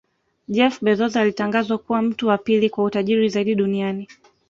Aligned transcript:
Jeff 0.47 0.79
Bezos 0.81 1.15
alitangazwa 1.15 1.77
kuwa 1.77 2.01
mtu 2.01 2.27
wa 2.27 2.37
pili 2.37 2.69
kwa 2.69 2.83
utajiri 2.83 3.29
zaidi 3.29 3.55
duniani 3.55 4.07